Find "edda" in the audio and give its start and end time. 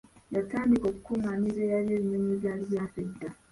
3.05-3.29